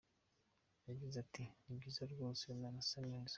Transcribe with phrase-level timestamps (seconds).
[0.87, 3.29] Yagize ati “Ni byiza rwose, rurasa neza.